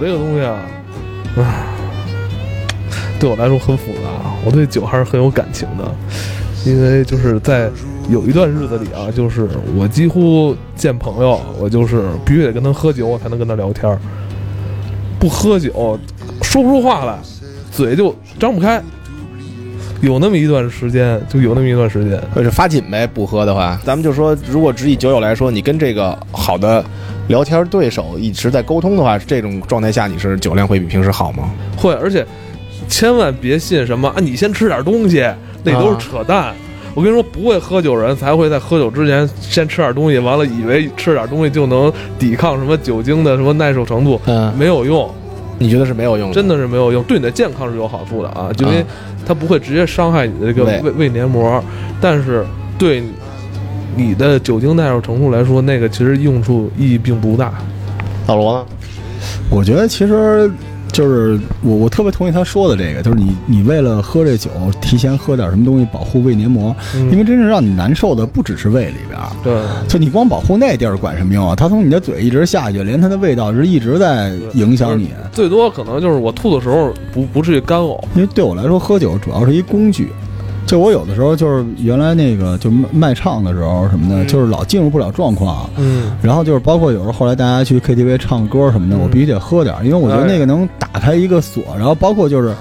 [0.00, 0.58] 这个东西啊，
[1.36, 1.66] 唉，
[3.18, 4.08] 对我来说很复杂。
[4.44, 5.84] 我对酒还是很有感情的，
[6.64, 7.70] 因为就是在
[8.08, 13.98] 有一段日子里啊，就是我几乎见朋友，我就是必须得跟他喝酒，我才能跟他聊天儿。
[15.18, 15.98] 不喝酒，
[16.42, 17.18] 说不出话来，
[17.72, 18.82] 嘴就张不开。
[20.00, 23.04] 有那么一段时间，就有那么一段时间，就是发紧呗。
[23.04, 26.84] 不喝的话，咱们就说，如果只以酒友来说，你跟这个好的
[27.28, 31.50] 聊天对手一直在沟通的话，这种状态下，你是酒量会比平时好吗？
[31.76, 32.26] 会，而且
[32.88, 35.24] 千万别信什么啊，你先吃点东西，
[35.62, 36.54] 那都是扯淡。
[36.94, 45.08] 我跟你说，不会喝酒人才会在喝酒之前先吃点东西，完了以为吃点东西就能抵抗什么酒精的什么耐受程度，嗯，没有用。
[45.60, 46.34] 你觉得是没有用的？
[46.34, 48.84] 真的是没有用，对你的健康是有好处的啊，因为
[49.26, 51.62] 它不会直接伤害你的这个胃胃黏膜，
[52.00, 52.44] 但是
[52.78, 53.02] 对
[53.98, 57.52] 你的酒精耐受程度来说，那个其实用处意义并不大。
[58.28, 58.66] 老罗呢？
[59.50, 60.50] 我觉得其实。
[60.90, 64.50] 就是我，我特别同意他说的这个，就是你，你为了喝这酒，
[64.80, 71.54] 提前喝点什么东西保护胃黏膜，因为真正让你难受的不只是胃里边，对，就你光保护那地儿管什么用啊？
[71.54, 75.10] 它从你的嘴一直下去，连它的味道是一直在影响你。
[75.30, 80.08] 最多可能就是我吐的时候不不至于干呕，因为对我来说喝酒主要是一工具。
[80.68, 85.68] 就我有的时候就是原来那个就卖唱的时候什么的，就是老进入不了状况。
[85.78, 91.64] 嗯，然后就是包括有时候后来大家去 KTV 唱歌什么的，我必须得喝点，因为我觉得那个能打开一个锁。
[91.78, 92.54] 然后包括就是，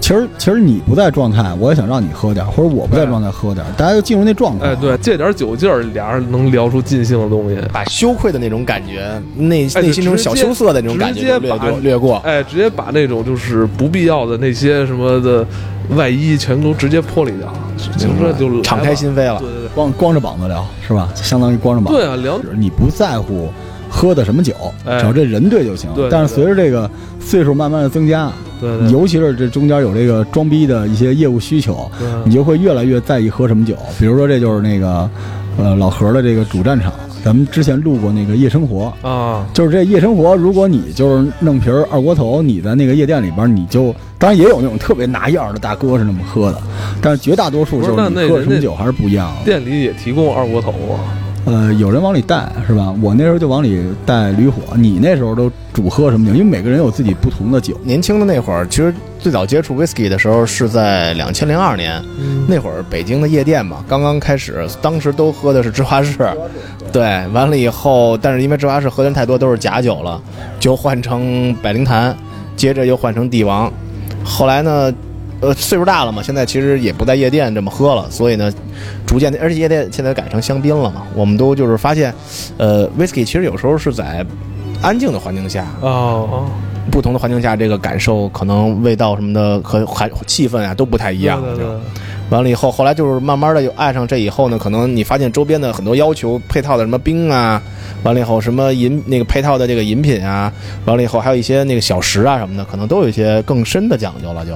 [0.00, 4.66] 其实其实你不在状态，我也想让你喝点，或者我不在状态喝点，大家就进入那状态。
[4.66, 12.18] 哎，对，借点酒劲儿，俩人能聊出尽兴的东西，把羞愧的那种感觉，内内心中小羞涩的那种感觉略过略过。
[12.18, 15.44] 哎，直接把那种就是不必要的那些什么的。
[15.96, 17.52] 外衣全都直接脱离掉，
[17.98, 19.38] 听着就敞开心扉了。
[19.40, 21.08] 对对对，光光着膀子聊是吧？
[21.14, 22.00] 相当于光着膀子。
[22.00, 23.50] 对啊，聊你不在乎
[23.88, 25.90] 喝的什么酒，只要这人对就行。
[25.94, 26.08] 对。
[26.10, 26.88] 但是随着这个
[27.20, 28.30] 岁数慢慢的增加，
[28.60, 31.90] 对，尤其是这中间有这个装逼的一些业务需求，
[32.24, 33.74] 你就会越来越在意喝什么酒。
[33.98, 35.08] 比如说，这就是那个
[35.60, 36.92] 呃老何的这个主战场。
[37.22, 46.62] 咱们之前录过那个夜生活啊，就是这夜生活，如果你就是弄瓶二锅头，你在那个夜店里边，你就当然也有那种特别拿样的大哥是那么喝的，
[47.02, 49.30] 但是绝大多数就是你喝什么酒还是不一样。
[49.44, 50.96] 店里也提供二锅头啊。
[51.46, 52.94] 呃，有人往里带是吧？
[53.00, 54.76] 我那时候就往里带驴火。
[54.76, 56.32] 你那时候都主喝什么酒？
[56.34, 57.78] 因为每个人有自己不同的酒。
[57.82, 62.00] 年轻的那会儿，其实最早接触 whisky 的时候是在两千零二年，
[62.46, 66.30] 那会儿北京的夜店嘛，刚刚开始，当时都喝的是芝华士。
[66.92, 70.20] 对，完了以后，但是因为芝华士喝的人太多，都是假酒了，
[70.58, 72.14] 就换成百灵坛，
[72.54, 73.72] 接着又换成帝王。
[74.22, 74.92] 后来呢？
[75.40, 78.52] 呃，岁数大了嘛，现在其实也不在夜店这么喝了，所以呢，
[79.06, 82.14] 逐渐的，而且夜店现在改成香槟了嘛，我们都就是发现，
[82.58, 84.24] 呃，whisky 其实有时候是在
[84.82, 86.46] 安静的环境下，哦，
[86.90, 91.42] 不同的环境下，这个感受可能味道什么的和还气氛啊都不太一样。
[91.42, 91.66] 对对。
[92.30, 97.60] 完了以后，后来就是慢慢的又爱上这以后呢，可能你发现周边的很多要求配套的什么冰啊，
[98.04, 100.52] 完了以后什么饮那个配套的这个饮品啊，
[100.84, 104.52] 完了以后还有一些那个小食啊什么的，可能都有一些更深的讲究了就。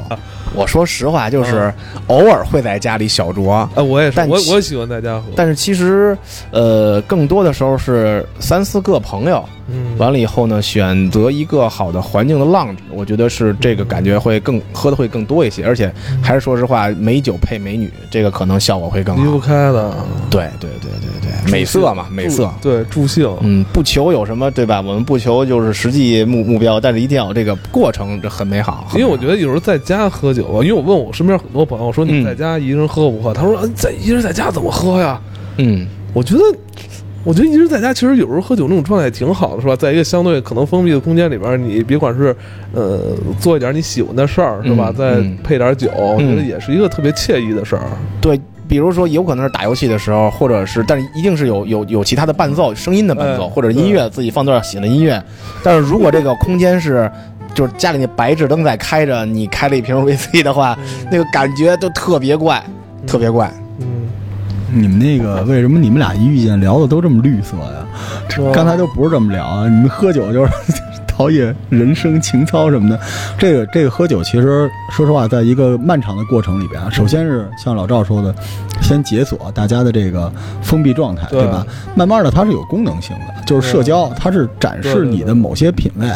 [0.55, 1.73] 我说实话，就是
[2.07, 3.51] 偶尔会在家里小酌。
[3.75, 5.25] 哎，我也是，但我我喜欢在家喝。
[5.35, 6.17] 但是其实，
[6.51, 15.67] 呃，更多的时候是三四个朋友，嗯，完了以后呢，选择一个好的环境的浪子，我觉得是这个感觉会更喝的会更多一些。
[15.67, 15.93] 而且
[16.23, 19.25] 还是说实话，美酒配美女，这个可能效果会更好。
[19.25, 19.93] 离不开的。
[20.31, 22.49] 对对对对对，美色嘛，美色。
[22.63, 23.29] 对，助兴。
[23.41, 24.81] 嗯，不求有什么，对吧？
[24.81, 28.87] 我们不求就是实际目目标，但是一定要有这个过程，这很美好。
[28.93, 30.44] 因为我觉得有时候在家喝酒。
[30.63, 33.33] 因为我问我身边很多朋友说你在家一个人喝不喝？
[33.33, 35.21] 他说在一人在家怎么喝呀？
[35.59, 36.43] 嗯，我觉得，
[37.25, 39.77] 我觉得一人在家其实有时候喝酒那种状态挺好的，是吧？
[39.77, 42.35] 在一个相对可能封闭的空间里边，你别管是
[42.73, 43.01] 呃
[43.41, 44.93] 做一点你喜欢的事儿，是吧？
[44.97, 47.83] 再配点酒，我觉得也是一个特别惬意的事儿。
[48.21, 55.23] 对，比如说有可能是打游戏的时候，或者是，但是一定是有有有其他的伴奏，声音的伴奏，或者音乐自己放段喜欢的音乐。
[55.63, 57.11] 但是如果这个空间是。
[57.55, 60.77] 就是家里那白炽灯在开着，你开了一瓶威士忌的话，
[61.11, 62.63] 那个感觉都特别怪，
[63.07, 63.51] 特别怪。
[63.81, 64.09] 嗯，
[64.73, 68.53] 你们那个为什么你们俩一遇见聊的都这么绿色呀？
[68.53, 70.53] 刚才都不是这么聊啊，你们喝酒就是。
[71.17, 72.99] 陶冶人生情操什么的，
[73.39, 78.35] 这个这个喝酒，其实说实话，在一个漫长的过程里边啊，首先是像老赵说的，
[78.83, 80.31] 先解锁大家的这个
[80.61, 81.65] 封闭状态，对吧？
[81.95, 86.09] 慢慢的，它是有功能性的，就是社交，它是展示你的某些品味。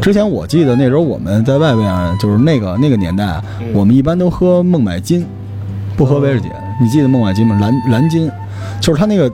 [0.00, 3.38] 之前我记得那时候我们在外边，就是那个那个年代，
[3.74, 5.26] 我们一般都喝孟买金，
[5.98, 6.48] 不喝威士忌。
[6.80, 7.58] 你记得孟买金吗？
[7.60, 8.30] 蓝蓝金，
[8.80, 9.30] 就是它那个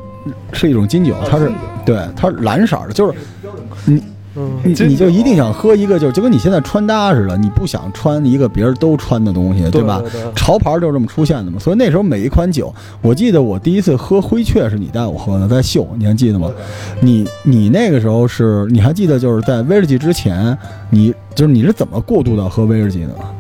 [0.53, 1.53] 是一种金酒，它是
[1.85, 3.17] 对，它是蓝色的，就是
[3.85, 4.03] 你。
[4.37, 10.01] 嗯，你你就一定想喝一个，就就跟你现在穿搭似的，你不想穿一个别人都穿的东西，对吧？
[10.03, 11.59] 对对潮牌就是这么出现的嘛。
[11.59, 16.51] 所以那时候每一款酒，我记得我第一次喝灰雀是你带我喝的，在秀，你还记得吗？
[17.01, 20.57] 你你那个时候是，你还记得就是在威士忌之前，
[20.91, 23.31] 你就是你是怎么过渡到喝威士忌的吗？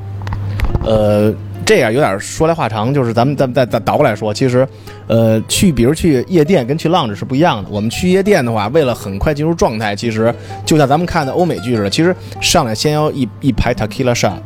[0.84, 1.32] 呃，
[1.66, 4.66] 这样有点说来话长，就是咱们再再再倒过来说，其实，
[5.08, 7.68] 呃，去比如去夜店跟去浪子是不一样的。
[7.68, 10.32] 我们去夜店的话，为了很快进入状态，其实
[10.64, 14.38] 就像咱们看的欧美剧似的，其实上来先要一一排 tequila shot，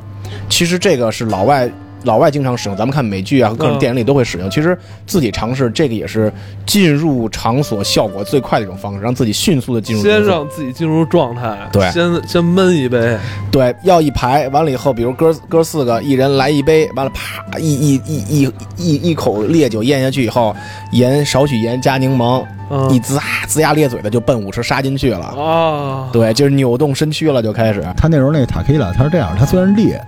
[0.48, 1.70] 其实这个是老外。
[2.04, 4.50] 老外经常使用，咱们看美剧啊和各种嗯电影里都会使用。
[4.50, 4.76] 其实
[5.06, 6.32] 自己尝试这个也是
[6.66, 13.18] 进入场所效果最快的一种方式，让自己迅速的进入先让自己进入状态，对先先闷一杯，
[13.50, 20.54] 对，要一排，完了以后，比如哥哥四个，一人来一杯，完了啪一一一一一一口烈酒咽下去以后，
[20.92, 25.26] 盐少许盐加柠檬，嗯一呲啊龇牙咧嘴的就奔舞池杀进去了。
[25.26, 27.84] 啊，对，就是扭动身躯了，就开始。
[27.96, 30.00] 他那时候那个塔 q 拉，他是这样，他虽然烈，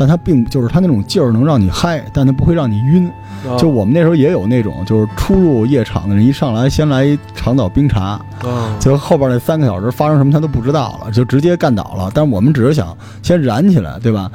[0.00, 3.06] 但它并就是它那种劲儿能让你嗨，但它不会让你晕。
[3.46, 12.10] 啊就我们那时候也有那种，就是初入夜场的人，一上来先来一长岛冰茶，啊，就后边那三个小时发生什么他都不知道了，就直接干倒了。
[12.14, 14.30] 但是我们只是想先燃起来，对吧？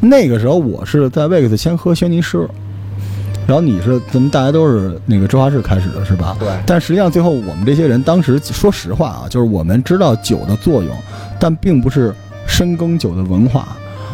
[0.00, 2.48] 那个时候我是在威克斯先喝轩尼诗，
[3.46, 6.36] 然后你是咱们大家都是那个芝华士开始的是吧？
[6.38, 10.92] 对但实际上最后我们这些人当时说实话啊，就是我们知道酒的作用，
[11.38, 13.68] 但并不是深耕酒的文化。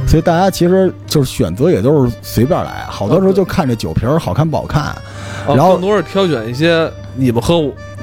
[0.06, 4.96] 所以大家其实就是选择也都是随便来，好多时候就看这酒瓶儿好看不好看，啊
[5.48, 7.62] 然后更多是挑选一些你们喝，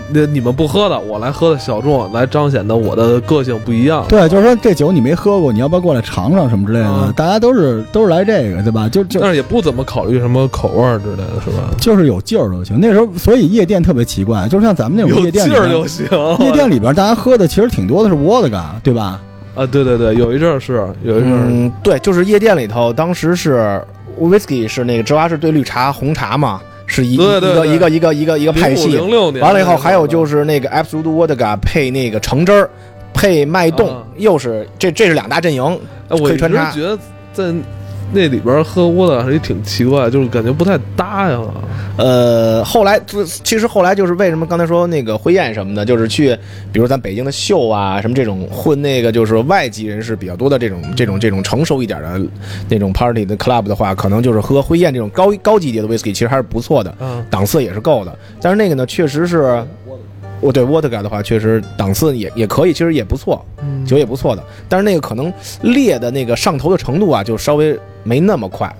[0.10, 4.06] 那你们不喝的，我来喝的小众，来彰显的我的个性不一样。
[4.10, 6.88] 对，就是说这酒你没喝过，你要不要过来尝尝什么之类的？
[6.88, 8.90] 嗯大家都是都是来这个，对吧？
[8.90, 11.70] 就就但是也不怎么考虑什么口味儿之类的，是吧？
[11.80, 12.80] 就是有劲儿就行。
[12.80, 16.08] 那时候，所以夜店特别奇怪，就是像咱们那种夜店就行。
[16.40, 19.20] 夜店里边大家喝的其实挺多的是沃德嘎，对吧？
[19.54, 23.82] 啊，对对对，有一阵儿是有一阵儿，嗯，对，就是夜店里头，当时是
[24.20, 28.88] whisky 是那个芝华士对绿茶、红茶嘛，是一对对对一个一个一个一个一个派系。
[28.88, 32.70] 零六年完了以后，还有就是那个 Absolute Vodka 配那个橙汁儿，
[33.14, 35.64] 配脉动，啊又是这这是两大阵营。
[36.08, 36.98] 哎，我一直可以穿插觉得
[37.34, 37.54] 在
[38.14, 41.40] 那里边喝窝的还是挺奇怪，就是感觉不太搭呀。
[41.98, 46.38] 呃，后来就其实后来就是为什么刚才说那个婚宴什么的，就是去
[46.72, 52.22] 比如咱北京的秀啊什么这种混那个就是外籍人士比较多的这种这种这种成熟一点的
[52.70, 58.18] 那种 party 的 club 的话，可能就是喝婚宴这种高高级别的 whisky 其实还是不错的，嗯，档次也是够的。
[58.42, 59.64] 但是那个呢，确实是。
[60.42, 64.44] 我对 vodka 的话，确实档次也也可以，其实也不错，嗯酒也不错的。
[64.68, 68.74] 但是那个可能烈的那个上头的程度啊，就稍微没那么快，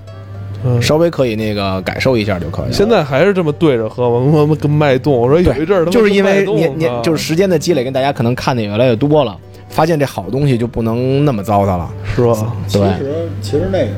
[0.64, 2.72] 嗯稍微可以那个感受一下就可以了。
[2.72, 4.32] 现在还是这么对着喝吗？
[4.32, 9.36] 他妈跟脉动，我说有一阵儿就是因为年年啊就是时间的积累，跟大家可能看的也越来越多了，
[9.68, 11.88] 发现这好东西就不能那么糟蹋了。
[12.14, 12.52] 是吧？
[12.72, 13.90] 对其实其实那个，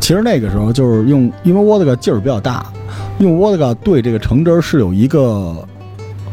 [0.00, 2.66] 其实那个时候就是用，因为沃德嘎劲儿比较大，
[3.18, 5.56] 用沃德嘎兑这个橙汁儿是有一个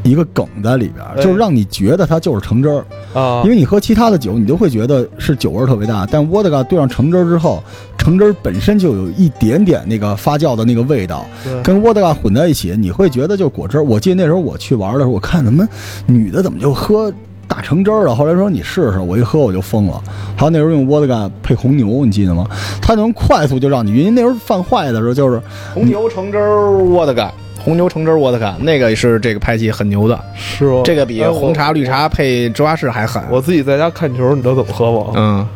[0.09, 2.85] 一个梗在里边就是让你觉得它就是橙汁儿。
[3.13, 7.63] 啊因，为你喝其他的酒，你都会觉得是酒味儿特别大，但沃德嘎兑上橙汁儿之后，
[7.97, 13.83] 橙汁儿本身就有一点点那个发酵的那个味道，对跟沃德嘎混在一起，你会觉得就是果汁儿。
[13.83, 15.67] 我记得那时候我去玩的时候，我看怎么
[16.05, 17.11] 女的怎么就喝
[17.47, 18.13] 大橙汁儿啊？
[18.13, 20.01] 后来说你试试，我一喝我就疯了。
[20.35, 22.45] 还有那时候用沃德嘎配红牛，你记得吗？
[22.81, 24.13] 它能快速就让你晕。
[24.13, 25.41] 那时候犯坏的时候就是
[25.73, 27.33] 红牛橙汁儿沃德嘎，
[27.67, 30.83] 红牛橙汁儿沃特卡，那个是这个派系很牛的，是吗？
[30.85, 33.21] 这个比红茶、绿茶配芝华士还狠。
[33.29, 35.07] 我自己在家看球，你知道怎么喝吗？
[35.15, 35.47] 嗯，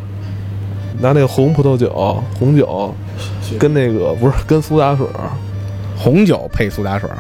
[1.00, 2.94] 拿那个红葡萄酒、红酒，
[3.58, 5.32] 跟那个不是跟苏打水儿，
[5.98, 7.16] 红酒配苏打水儿，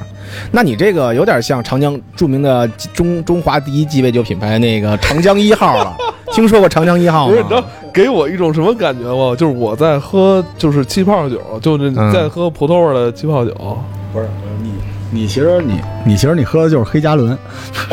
[0.51, 5.95] 那你这个有点像长江著名的中中华第一鸡尾酒品牌那个长江一号了。
[6.33, 7.67] 听说过长江一号不是，你知道吗？
[7.93, 9.33] 给我一种什么感觉吗？
[9.37, 13.53] 就是我在喝就是气泡酒，就是嗯在喝葡萄味的气泡酒。
[14.13, 14.27] 不是
[15.11, 17.37] 你你其实你你其实你喝的就是黑加仑，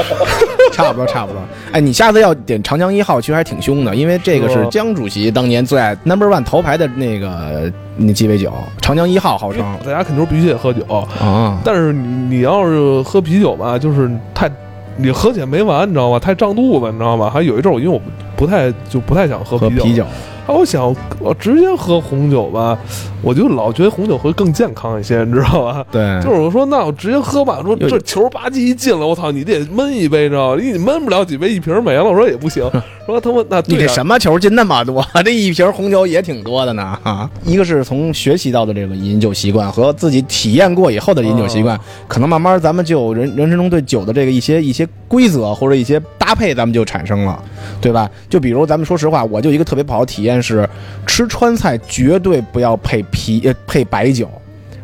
[0.73, 1.41] 差不多，差不多。
[1.73, 10.83] 哎，你下次要点长江一号，其实还挺凶的，因为这个是江主席当年最爱 number one 头牌的那个那鸡尾酒，长江一号号称大家肯定必须得喝酒，
[11.21, 11.59] 啊。
[11.65, 14.51] 但是你你要是喝啤酒吧，就是太
[14.97, 16.19] 你喝起来没完，你知道吗？
[16.19, 17.29] 太胀肚子，你知道吗？
[17.31, 18.01] 还有一阵儿我因为我
[18.37, 20.07] 不太就不太想喝啤酒，喝啤酒，
[20.49, 22.77] 啊，我想我直接喝红酒吧，
[23.21, 25.85] 我就老觉得红酒会更健康一些，你知道吧？
[25.93, 30.63] 对，就是我说那我直接喝吧，说这球吧唧一进来，我操，你得闷一杯，知道吗？
[30.63, 32.65] 你你闷不了几杯，一瓶没了，我说也不行，
[33.05, 35.05] 说他妈那你这什么球进那么多？
[35.23, 36.99] 这一瓶红酒也挺多的呢。
[37.03, 47.39] 啊， 一个是从学习到的这个饮酒习惯和自己体验过以后的饮酒习惯，哦可能慢慢咱们就有人人生中对酒的这个一些一些规则或者一些搭配，咱们就产生了，
[47.83, 48.11] 对吧？
[48.31, 50.69] 就比如咱们说实话，我就一个特别不好体验是，
[51.07, 54.29] 吃川菜绝对不要配啤呃配白酒。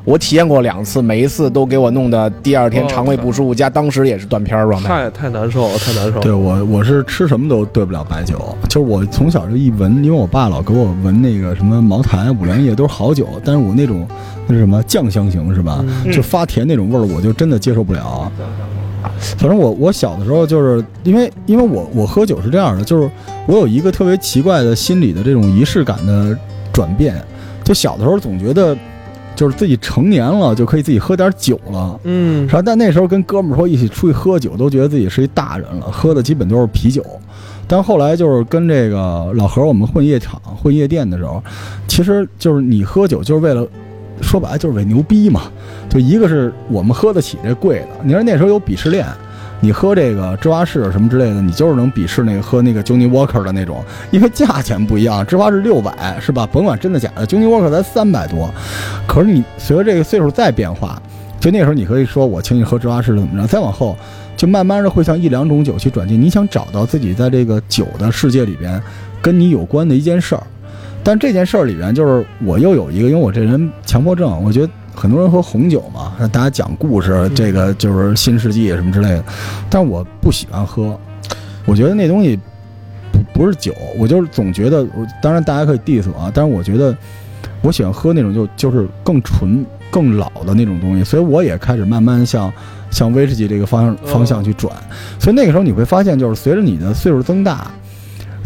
[0.05, 4.89] 我体验过两次，每一次都给我弄的第二天哦肠胃不舒服，加当时也是断片儿状态。
[4.89, 6.21] 太太难受了，太难受了。
[6.21, 14.07] 对我，我是吃什么都对不了白酒，就是我从小就一闻，因为我爸老给我闻那个什么茅台、五粮液都是好酒，但是我那种
[14.47, 15.83] 那是什么酱香型是吧？
[16.05, 18.31] 嗯就发甜那种味儿，我就真的接受不了。
[19.39, 23.11] 反正我我小的时候就是因为因为我我喝酒是这样的，就是
[23.47, 26.37] 我有一个特别奇怪的心理的这种仪式感的
[26.73, 27.23] 转变，
[27.63, 28.77] 就小的时候总觉得
[29.37, 37.05] 就是自己成年了就可以自己喝点酒了，嗯然后但那时候跟哥们儿说一起出去喝酒，都觉得自己是一大人了，喝的基本都是啤酒。
[37.67, 41.43] 但后来就是跟这个老何我们混夜场、混夜店的时候，
[41.89, 43.67] 其实就是你喝酒就是为了，
[44.21, 45.43] 说白了就是为牛逼嘛。
[45.89, 49.07] 就一个是我们喝得起这贵的，你说那时候有鄙视链。
[49.65, 56.47] 你喝这个芝华士什么之类的，你就是能鄙视那个喝那个 Johnny Walker 的那种，因为价钱不一样，芝华士六百是吧？
[56.53, 58.53] 甭管真的假的，Johnny Walker 才三百多。
[59.07, 61.01] 可是你随着这个岁数再变化，
[61.41, 63.97] 就那时候你可以说我请你喝芝华士怎么着，再往后
[64.37, 66.21] 就慢慢的会向一两种酒去转进。
[66.21, 68.79] 你想找到自己在这个酒的世界里边
[69.23, 70.43] 跟你有关的一件事儿，
[71.03, 79.25] 但这件事儿里边就是我又有一个，因为我这人强迫症，我觉得很多人喝红酒嘛，让大家讲故事，这个就是新世纪什么之类的，
[79.69, 80.99] 但我不喜欢喝，
[81.67, 82.39] 我觉得那东西
[83.13, 86.97] 不不是酒，我就是总觉得，我当然大家可以 diss 我啊，但是我觉得
[87.61, 92.53] 我喜欢喝那种就就是更纯、更老的那种东西，所以我也开始慢慢向
[92.91, 94.73] 向威士忌这个方向方向去转。
[95.19, 97.71] 所以那个时候你会发现，就是随着你的岁数增大，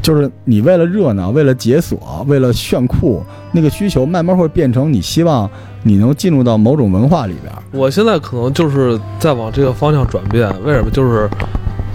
[0.00, 5.49] 就是你为了热闹、为了解锁、为了炫酷，那个需求慢慢会变成你希望
[5.83, 7.52] 你能进入到某种文化里边。
[7.73, 10.90] 我现在可能就是在往这个方向转变，为什么？
[10.90, 11.28] 就是，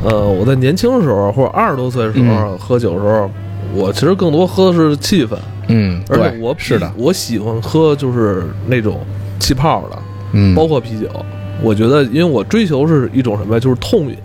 [0.04, 3.30] 呃，我在年轻的时候或者二十多岁的时候、喝酒的时候，
[3.74, 5.36] 我其实更多喝的是气氛，
[5.70, 9.00] 嗯，而且对我是的，我喜欢喝就是那种
[9.40, 9.98] 气泡的，
[10.34, 11.08] 嗯，包括啤酒。
[11.62, 13.60] 我觉得，因为我追求是一种什么呀？
[13.60, 14.18] 就是痛饮，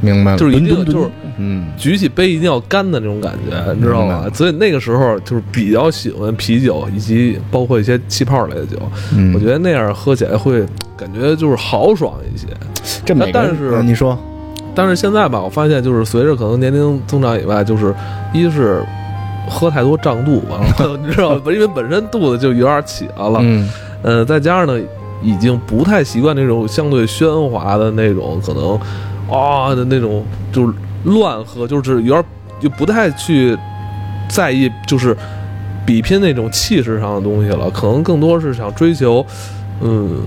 [0.00, 4.06] 明白了，就是一定就是嗯举起杯一定要干的那种感觉，你知道？
[4.06, 8.76] 吗所以那个时候就是比较喜欢啤酒，以及包括一些气泡类的酒。
[9.14, 10.64] 嗯，我觉得那样喝起来会
[10.96, 12.46] 感觉就是豪爽一些。
[13.04, 14.18] 这每但是嗯你说，
[14.74, 17.94] 但是现在吧，我发现就是随着可能年龄增长以外，就是
[18.32, 18.82] 一是
[19.48, 21.42] 喝太多胀肚子了， 你知道吗？
[21.46, 23.68] 因为本身肚子就有点起来了，嗯
[24.02, 24.80] 呃，再加上呢，
[25.22, 28.78] 已经不太习惯那种相对喧哗的那种，可能
[29.30, 30.72] 啊的那种就是
[31.06, 32.24] 乱喝，就是有点
[32.60, 33.56] 就不太去
[34.28, 35.16] 在意就是
[35.84, 39.24] 比拼那种气势上的东西了，可能更多是想追求。
[39.82, 40.22] 嗯，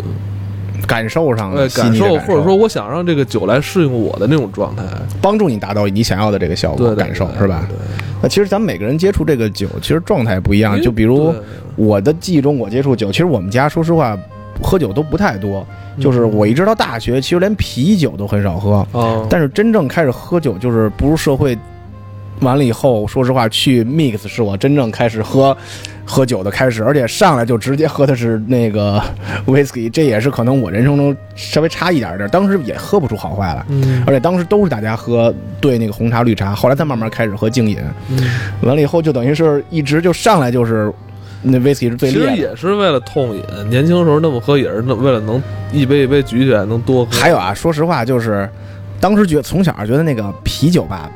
[0.88, 4.84] 感受上呃，的感受，或者说我想让这个酒来适应我的那种状态，
[5.22, 7.66] 帮助你达到你想要的这个效果感受是吧？
[7.68, 7.78] 对
[8.22, 10.80] 那其实咱们每个人接触这个酒，其实状态不一样。
[10.82, 11.34] 就比如
[11.76, 14.18] 我的记忆中，我接触酒，其实我们家说实话
[14.62, 15.66] 喝酒都不太多，
[16.00, 18.86] 就是嗯我一直到大学，其实连啤酒都很少喝。
[18.92, 21.58] 哦，但是真正开始喝酒，就是步入社会
[22.42, 25.56] 完了以后，说实话，去 mix 是我真正开始喝
[26.06, 29.02] 喝酒的开始，而且上来就直接喝的是那个
[29.46, 33.66] whisky，这也是可能我人生中稍微差一点点，当时也喝不出好坏来。
[33.70, 37.78] 嗯而且当时都是大家喝兑那个红茶、绿茶，后来才慢慢开始喝静饮。
[38.10, 38.24] 嗯，
[38.62, 40.92] 完了以后就等于是一直就上来就是
[41.42, 42.36] 那 whisky 是最其实的。
[42.36, 45.42] 也是为了痛饮，年轻时候那么喝也是那为了能
[45.72, 47.12] 一杯一杯举起来能多喝。
[47.12, 48.50] 还有啊，说实话，就是
[49.00, 51.10] 当时觉从小觉得那个啤酒吧，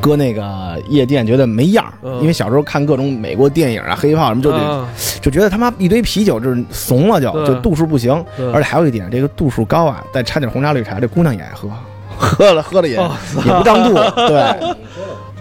[0.00, 4.88] 搁那个夜店觉得没样儿，嗯因为小时候看各种美国电影啊、黑炮什么，就得、啊，
[5.20, 8.24] 就觉得他妈一堆啤酒就是怂了就，对就度数不行。
[8.36, 11.68] 对而且还有一点，这个度数高啊，再掺点红茶、绿茶，这姑娘也爱喝，
[12.18, 13.12] 喝了喝了也、哦
[13.46, 13.94] 也不胀肚。
[14.26, 14.74] 对，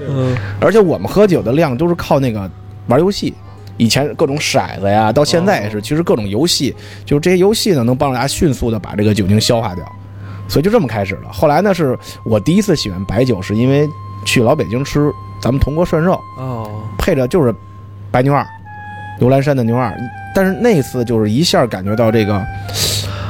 [0.07, 2.49] 嗯而且我们喝酒的量都是靠那个
[2.87, 3.33] 玩游戏。
[3.79, 5.81] 以前各种骰子呀，到现在也是，哦。
[5.81, 9.83] 其实各种游戏，就是这些游戏呢，能帮助大家迅速的把这个酒精消化掉，
[10.47, 11.31] 所以就这么开始了。
[11.31, 13.89] 后来呢，是我第一次喜欢白酒，是因为
[14.25, 15.09] 去老北京吃
[15.41, 17.55] 咱们铜锅涮肉，哦，配着就是
[18.11, 18.45] 白牛二，
[19.17, 19.97] 牛栏山的牛二，
[20.35, 22.45] 但是那次就是一下感觉到这个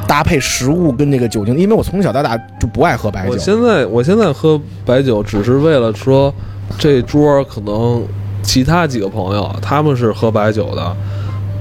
[0.08, 3.34] 搭配食物跟这个酒精，因为我从小到大就不爱喝白酒。
[3.34, 6.34] 我，现在我现在喝白酒只是为了说
[6.80, 8.04] 这桌可能
[8.50, 10.98] 其他几个朋友他们是喝白酒的，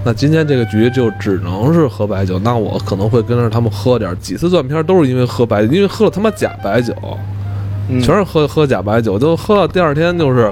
[0.06, 2.38] 那今天这个局就只能是喝白酒。
[2.38, 6.94] 那我可能会跟着他们喝点，几次断片都是因为喝白酒，因为喝了他妈假白酒，
[7.90, 10.50] 嗯全是喝喝假白酒，就喝到第二天就是，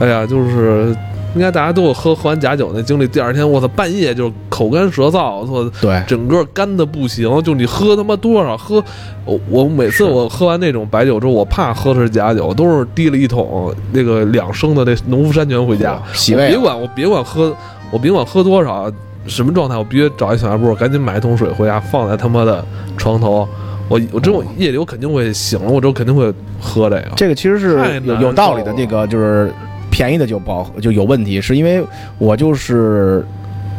[0.00, 0.92] 哎呀，就是
[1.34, 3.06] 应该大家都有喝喝完假酒那经历。
[3.08, 8.82] 第二天我操，半夜就是口干舌燥，我操，对，整个干的不行，就你喝他妈多少喝，
[9.24, 17.54] 我我每次我喝完那种白酒之后，我怕喝的是假酒，都是提了一桶那个两升的那农夫山泉回家，洗胃别管我别管喝，
[17.90, 18.92] 我别管喝多少
[19.26, 22.64] 什么状态，我必须找一小卖部，赶紧买一桶水回家，放在他妈的
[22.96, 23.48] 床头。
[23.88, 27.08] 我我这种夜里我肯定会醒了，我之后肯定会喝这个。
[27.14, 28.72] 这个其实是有有道理的。
[28.72, 29.52] 那个就是
[30.02, 31.80] 便宜的酒不好喝，就有问题，是因为
[32.18, 33.24] 我就是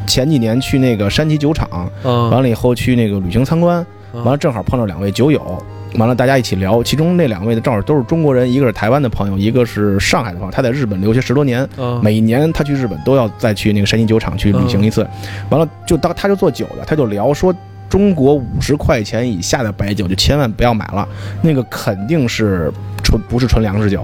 [0.07, 1.67] 前几年去那个山崎酒厂，
[2.01, 4.23] 嗯，完了以后去那个旅行参观，嗯。
[4.23, 5.61] 完了正好碰到两位酒友，
[5.97, 11.99] 完了大家一起聊，其中那两位的正好都是中国人，一个是台湾的朋友，一个是上海的朋友，他在日本留学十多年，嗯。
[12.01, 15.05] 每一年他去日本都要再去那个山西酒厂去旅行一次，
[15.49, 17.53] 完了就当他就做酒的，他就聊说。
[17.93, 21.07] 中国五十块钱以下的白酒就千万不要买了，
[21.43, 22.73] 那个肯定是
[23.03, 24.03] 纯不是纯粮食酒，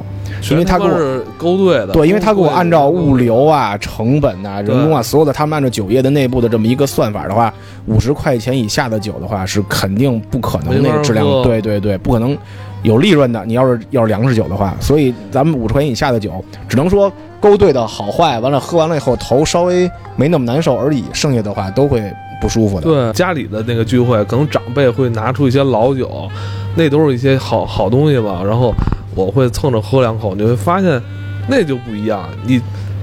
[0.51, 3.39] 因为他给我全他妈是勾兑的，对，因为他给我按照物流。
[3.49, 7.51] 啊、成本呐、人工啊，所有的他们按照酒业的内部的这么一个算法的话，
[7.87, 12.37] 五十块钱以下的酒的话是肯定不可能那个质量对对对，不可能
[12.83, 13.43] 有利润的。
[13.45, 22.03] 你要是要是粮食酒的话，所以咱们五十块钱以下的酒，只能说勾兑的好坏，完了喝完了以后头稍微没那么难受而已，剩下的话都会
[22.41, 22.83] 不舒服的。
[22.83, 26.29] 对家里的那个聚会，可能长辈会拿出一些老酒，
[26.75, 28.41] 那都是一些好好东西吧。
[28.45, 28.73] 然后
[29.15, 31.01] 我会蹭着喝两口，你会发现
[31.47, 32.27] 那就不一样。
[32.45, 32.61] 你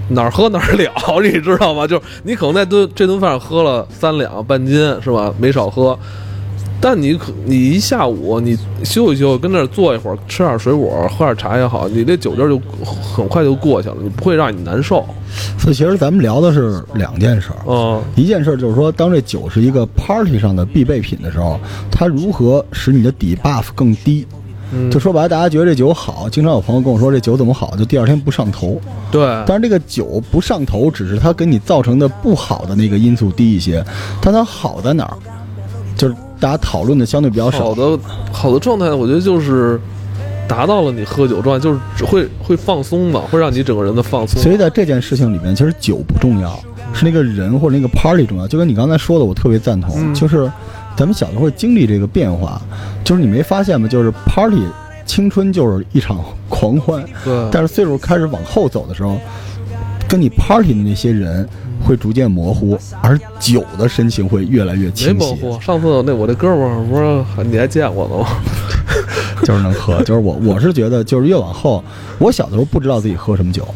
[0.08, 1.86] 哪儿喝哪儿了， 你知道吗？
[1.86, 5.34] 就是你可能在顿这顿饭喝了三两半斤是吧？
[5.38, 5.98] 没少喝。
[6.80, 12.60] 但你可你一下午你休息休息，跟那儿坐一会儿，吃点水果，喝点茶也好，你这酒劲儿就
[12.94, 15.04] 很快就过去了，你不会让你难受。
[15.58, 17.58] 所以其实咱们聊的是两件事儿。
[17.66, 21.58] 嗯，一件事就是说，当这酒是一个 party 上的必备品的时候，
[21.90, 24.26] 它如何使你的底 buff 更低？
[24.72, 28.80] 嗯就说白了，大家觉得这酒好，经常有朋友跟我说这酒怎么好，就第二天不上头。
[29.12, 33.84] 对，但是这个酒不上头，只是它给你造成的不好的那个因素低一些，
[34.20, 35.16] 但它好在哪儿？
[35.96, 37.74] 就是大家讨论的相对比较少好。
[37.74, 37.98] 的
[38.32, 39.80] 好的状态，我觉得就是
[40.46, 44.42] 达到了你喝酒状态，就是会会放松嘛，会让你整个人的放松。
[44.42, 46.58] 所以在这件事情里面，其实酒不重要，
[46.92, 48.46] 是那个人或者那个 party 重要。
[48.46, 50.50] 就跟你刚才说的，我特别赞同，嗯就是
[50.96, 52.60] 咱们小的时候会经历这个变化，
[53.02, 53.88] 就是你没发现吗？
[53.88, 54.62] 就是 party
[55.04, 56.18] 青春就是一场
[56.48, 59.16] 狂欢，对，但是岁数开始往后走的时候，
[60.08, 61.48] 跟你 party 的那些人
[61.86, 65.14] 会逐渐模糊，而酒的神情会越来越清晰。
[65.14, 65.60] 模糊。
[65.60, 68.26] 上次那我那哥们儿不是你还见过呢吗？
[69.44, 71.84] 就是能喝，就是我我是觉得，就是越往后，
[72.18, 73.66] 我小的时候不知道自己喝什么酒，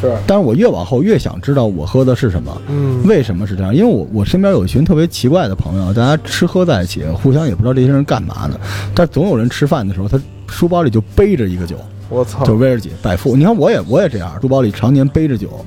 [0.00, 2.62] 是但是我越往后越想知道我喝的是什么。
[2.68, 3.74] 嗯，为什么是这样？
[3.74, 8.58] 因为我我身边有一群特别奇怪的朋友，大家吃喝在一起，互相也不知道这些人干嘛的，
[8.94, 10.18] 但总有人吃饭的时候，他
[10.52, 11.76] 书包里就背着一个酒，
[12.08, 13.34] 我操，就威士忌百富。
[13.34, 15.64] 你看我也我也这样，书包里常年背着酒，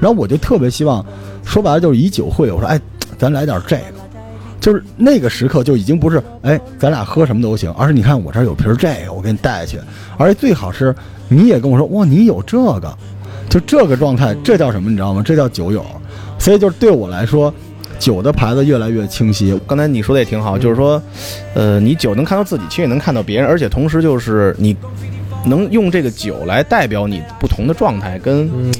[0.00, 1.04] 然后我就特别希望，
[1.44, 2.80] 说白了就是以酒会友，我说哎，
[3.18, 3.82] 咱来点这个。
[4.60, 9.78] 就是那个时刻就已经不是哎，咱俩喝什么都行，而是你看我这儿有瓶这个，我给你带去，
[10.16, 10.94] 而且最好是
[11.28, 12.96] 你也跟我说哇，你有这个，
[13.48, 15.22] 就这个状态，这叫什么你知道吗？
[15.24, 15.84] 这叫酒友。
[16.40, 17.52] 所以就是对我来说，
[17.98, 19.58] 酒的牌子越来越清晰。
[19.66, 21.02] 刚才你说的也挺好，就是说，
[21.54, 24.76] 呃，你酒能看到自己，其实也能看到别人，而且同时就是你
[25.44, 28.72] 能用这个酒来代表你不同的状态、跟嗯，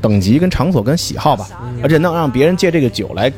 [0.00, 1.48] 等级、跟场所、跟喜好吧，
[1.82, 3.32] 而且能让别人借这个酒来，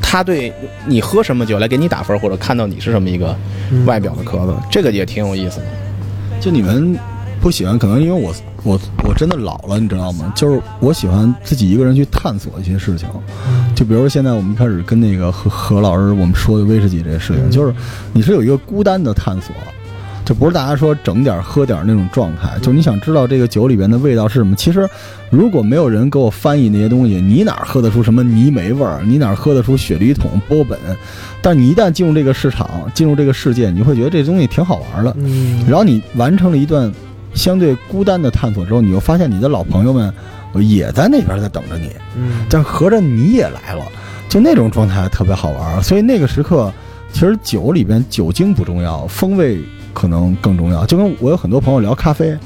[0.00, 0.52] 他对
[0.86, 3.36] 你喝什么酒来给你打分，或者看到你是什么一个
[3.84, 5.66] 外表的壳子，这个也挺有意思的。
[6.40, 6.96] 就你们
[7.46, 10.32] 不喜欢，可能因为我我我真的老了，你知道吗？
[10.34, 13.08] 就是我喜欢自己一个人去探索一些事情。
[13.72, 17.72] 就比如说现在我们一开始跟那个何何老师我们说的威士忌这个事情，就是
[18.12, 19.54] 你是有一个孤单的探索。
[20.24, 24.56] 就不是大家说整点儿喝点儿那种状态，就是你想知道这个酒里边的味道是什么。
[24.56, 24.90] 其实，
[25.30, 29.04] 如果没有人给我翻译那些东西，你哪儿喝得出什么泥煤味儿？
[29.06, 30.76] 你哪儿喝得出雪梨桶、波本？
[31.40, 35.14] 但你一旦进入这个市场，进入这个世界，你会觉得这东西挺好玩的。
[35.16, 36.92] 嗯，然后你完成了一段
[37.36, 40.12] 相对孤单的探索之后，你又发现你的老朋友们
[40.54, 43.84] 也在那边在等着你，嗯，但合着你也来了，
[44.28, 45.80] 就那种状态特别好玩。
[45.82, 46.72] 所以那个时刻，
[47.12, 49.60] 其实酒里边酒精不重要，风味
[49.92, 50.84] 可能更重要。
[50.86, 52.36] 就跟我有很多朋友聊咖啡，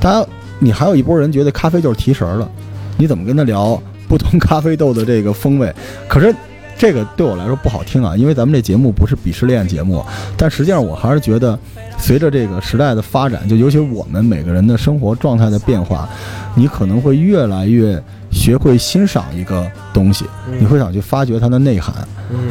[0.00, 0.26] 大家
[0.58, 2.48] 你还有一波人觉得咖啡就是提神儿的，
[2.96, 5.74] 你怎么跟他聊不同咖啡豆的这个风味？
[6.08, 6.34] 可是。
[6.80, 10.02] 这个对我来说不好听啊，因为咱们这节目不是鄙视链节目，
[10.34, 11.58] 但实际上我还是觉得，
[11.98, 16.08] 随着这个时代的发展，就尤其我们每个人的生活状态的变化，
[16.54, 20.24] 你可能会越来越学会欣赏一个东西，
[20.58, 21.94] 你会想去发掘它的内涵，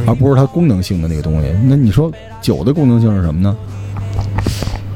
[0.05, 1.47] 而不是它功能性的那个东西。
[1.63, 3.57] 那你说酒的功能性是什么呢？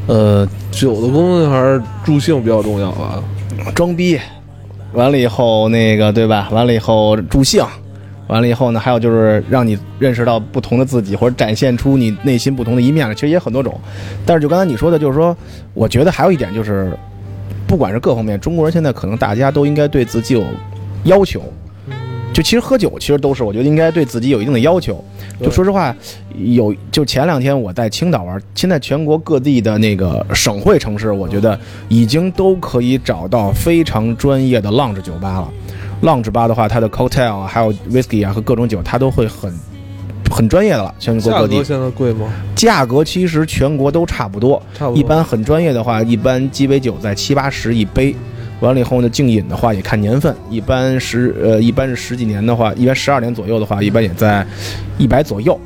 [0.05, 3.19] 呃，酒的功能还是助兴比较重要吧。
[3.73, 4.19] 装逼，
[4.93, 6.49] 完了以后那个对吧？
[6.51, 7.65] 完了以后助兴，
[8.27, 13.13] 完了以后呢，还有就是让你认识到不同的自己，或者展现出你内心不同的一面。
[13.15, 13.79] 其实也很多种，
[14.25, 15.35] 但是就刚才你说的，就是说，
[15.73, 16.97] 我觉得还有一点就是，
[17.67, 20.43] 不管是各方面，中国人现在可能大家都应该对自己有
[21.03, 21.41] 要求。
[22.33, 25.03] 就其实喝酒，其实都是我觉得应该对自己有一定的要求。
[25.39, 25.95] 就说实话，
[26.35, 31.59] 有就前两天我在青岛玩，现在全国各地的那个省会城市，我觉得
[31.89, 35.53] 已经都可以找到非常专业的 lounge 酒吧了。
[36.03, 39.51] Lounge 吧的话，它的 cocktail 啊，还有 whisky 啊和各种酒，它都会很
[40.29, 40.93] 很专业的了。
[40.99, 42.31] 全国各地现在贵吗？
[42.55, 44.99] 价格其实全国都差不多，差不多。
[44.99, 48.15] 一般很专业的话，一般鸡尾酒在七八十一杯。
[48.59, 54.45] 完了以后呢，净饮的话也看年份，一般十呃，一般是十几年的话，一般十二年左右的话，一般也在
[54.97, 55.59] 一百左右。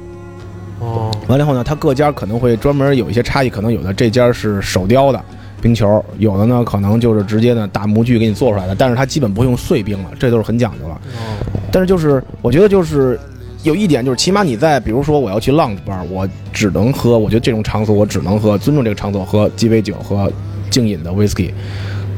[0.80, 5.23] 哦，完了以后呢，它各家可能会专门有一些差异，可能有的这家是手雕的
[5.62, 10.96] 冰球，有的呢可能就是直接呢大模具给你做出来的，但是它基本不用碎冰了，这都是很讲究了。
[10.96, 11.38] 哦，
[11.72, 13.20] 但是就是我觉得就是
[13.63, 20.32] 有一点就是，起码你在比如说我要去 lounge bar，我只能喝，我觉得这种场所我只能喝，尊重这个场所喝鸡尾酒和
[20.70, 21.52] 敬饮的 whisky。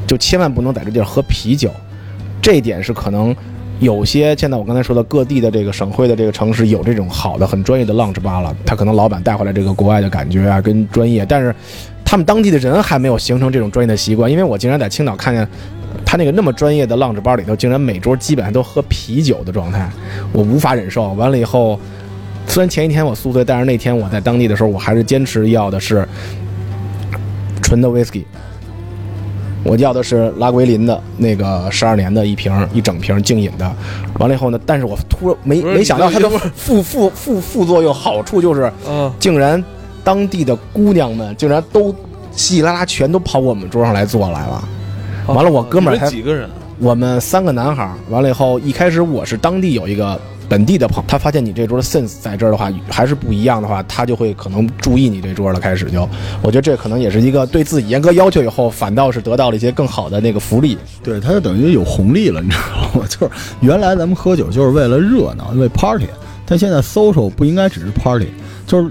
[0.06, 1.70] 就千万不能在这地儿喝啤酒，
[2.42, 3.34] 这一点是可能
[3.78, 11.54] 有些现在我刚才说的各地的这个省会的这个城市有这种好的很专业的 lounge bar 了，他可能老板带回来这个国外的感觉啊跟专业，但是
[12.10, 14.28] 他们当地的人还没有形成这种专业的习惯。
[14.28, 15.46] 因为我竟然在青岛看见
[16.04, 19.88] 他那个那么专业的 lounge bar 里头，竟然每桌基本上都喝啤酒的状态，
[20.32, 21.12] 我无法忍受。
[21.12, 21.78] 完了以后，
[22.48, 26.04] 虽然前一天我宿醉，但是那天我在当地的时候，我还是坚持要的是
[27.62, 28.24] 纯的 whisky。
[29.62, 33.72] 我要的是拉圭林的那个十二年的一瓶一整瓶净饮的，
[34.18, 38.72] 完了以后呢，但是我突然没没想到它的副副副副作用好处就是，
[39.20, 39.62] 竟然
[40.04, 41.90] 当地的姑娘们竟然都
[42.32, 44.68] 稀稀拉拉全都跑我们桌上来坐来了，
[45.26, 50.20] 完了我哥们儿才几个人，我们三个男孩儿，完了以后一开始我是当地有一个。
[50.50, 55.60] 本地的朋友，他发现你这桌的 sense 在这儿的话还是不一样的话，他就会可能注意你这桌了。
[55.60, 56.08] 开始就，
[56.42, 60.76] 我觉得这可能也是一个对自己严格要求以后，反倒是得到了一些更好的那个福利。
[61.04, 63.06] 对，他就等于有红利了，你知道吗？
[63.08, 66.08] 就是原来咱们喝酒就是为了热闹，为 party，
[66.44, 68.26] 但现在 social 不应该只是 party，
[68.66, 68.90] 就是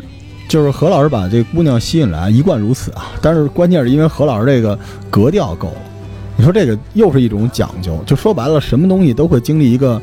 [0.50, 3.14] 就是何老师把这姑娘吸引来，一贯如此啊。
[3.22, 4.78] 但是关键是因为何老师这个
[5.10, 5.82] 格调够了，
[6.36, 7.98] 你说这个又是一种讲究。
[8.06, 10.02] 就说白了，什么东西都会经历一个。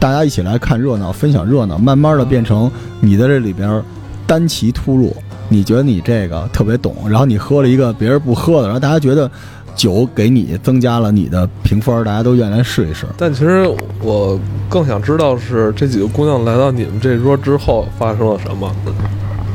[0.00, 3.82] 大家一起来看热闹，分享热闹，慢慢的变成你在这里边
[4.26, 5.14] 单骑突入。
[5.50, 9.30] 你觉得你这个特别懂，然后你喝了一个别人不喝的，然后大家觉得
[9.76, 13.04] 酒给你增加了你的评分，大家都愿意来试一试。
[13.18, 13.70] 但其实
[14.02, 18.74] 我更想知道是这几个姑娘来到你们这桌之后发生了什么。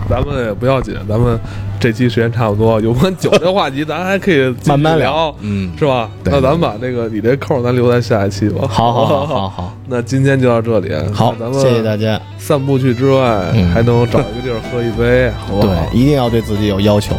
[0.10, 1.40] 咱们也不要紧，咱们
[1.80, 6.10] 这期时间差不多，有关酒的话题咱还可以慢慢聊，嗯，是吧？
[6.24, 8.68] 那咱们把这个你这扣咱留在下一期吧。
[8.68, 10.94] 好好好 好好，那今天就到这里。
[11.14, 12.20] 好，咱们谢谢大家。
[12.38, 15.74] 散步去之外，还能找一个地儿喝一杯，好不好？
[15.92, 17.16] 对，一定要对自己有要求。